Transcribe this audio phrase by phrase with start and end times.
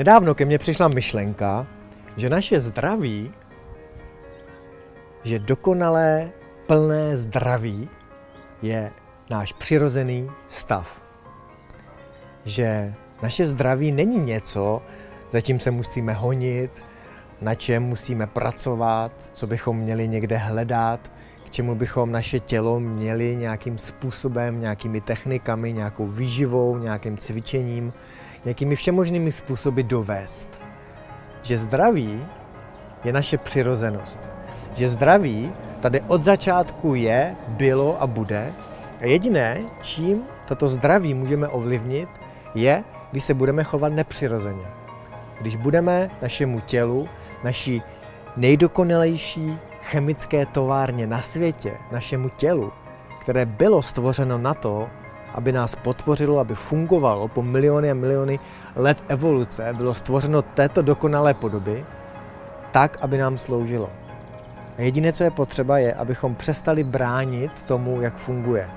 [0.00, 1.66] Nedávno ke mně přišla myšlenka,
[2.16, 3.32] že naše zdraví,
[5.24, 6.30] že dokonalé,
[6.66, 7.88] plné zdraví
[8.62, 8.90] je
[9.30, 11.02] náš přirozený stav.
[12.44, 14.82] Že naše zdraví není něco,
[15.30, 16.84] za čím se musíme honit,
[17.40, 21.12] na čem musíme pracovat, co bychom měli někde hledat,
[21.44, 27.92] k čemu bychom naše tělo měli nějakým způsobem, nějakými technikami, nějakou výživou, nějakým cvičením,
[28.44, 30.48] nějakými všemožnými způsoby dovést.
[31.42, 32.26] Že zdraví
[33.04, 34.20] je naše přirozenost.
[34.74, 38.52] Že zdraví tady od začátku je, bylo a bude.
[39.00, 42.08] A jediné, čím toto zdraví můžeme ovlivnit,
[42.54, 44.64] je, když se budeme chovat nepřirozeně.
[45.40, 47.08] Když budeme našemu tělu,
[47.44, 47.82] naší
[48.36, 52.72] nejdokonalejší chemické továrně na světě, našemu tělu,
[53.20, 54.88] které bylo stvořeno na to,
[55.34, 58.38] aby nás podpořilo, aby fungovalo po miliony a miliony
[58.76, 61.84] let evoluce, bylo stvořeno této dokonalé podoby,
[62.70, 63.90] tak, aby nám sloužilo.
[64.78, 68.70] A jediné, co je potřeba, je, abychom přestali bránit tomu, jak funguje.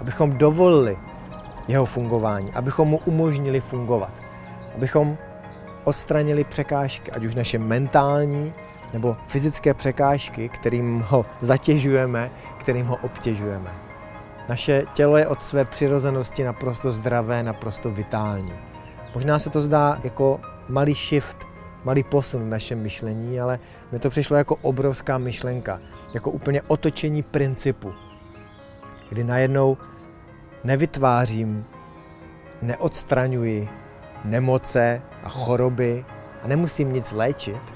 [0.00, 0.96] Abychom dovolili
[1.68, 4.12] jeho fungování, abychom mu umožnili fungovat.
[4.76, 5.16] Abychom
[5.84, 8.52] odstranili překážky, ať už naše mentální
[8.92, 13.91] nebo fyzické překážky, kterým ho zatěžujeme, kterým ho obtěžujeme.
[14.48, 18.52] Naše tělo je od své přirozenosti naprosto zdravé, naprosto vitální.
[19.14, 21.46] Možná se to zdá jako malý shift,
[21.84, 23.58] malý posun v našem myšlení, ale
[23.92, 25.80] mi to přišlo jako obrovská myšlenka,
[26.14, 27.92] jako úplně otočení principu,
[29.08, 29.76] kdy najednou
[30.64, 31.64] nevytvářím,
[32.62, 33.68] neodstraňuji
[34.24, 36.04] nemoce a choroby
[36.42, 37.74] a nemusím nic léčit,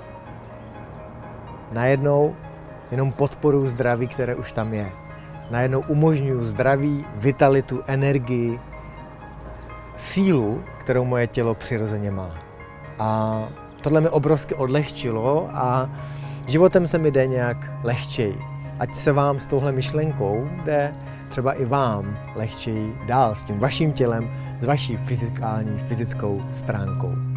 [1.72, 2.36] najednou
[2.90, 5.05] jenom podporu zdraví, které už tam je.
[5.50, 8.60] Najednou umožňuju zdraví, vitalitu, energii,
[9.96, 12.30] sílu, kterou moje tělo přirozeně má.
[12.98, 13.42] A
[13.80, 15.90] tohle mi obrovsky odlehčilo a
[16.46, 18.38] životem se mi jde nějak lehčeji.
[18.78, 20.94] Ať se vám s touhle myšlenkou jde
[21.28, 27.35] třeba i vám lehčeji dál s tím vaším tělem, s vaší fyzikální, fyzickou stránkou.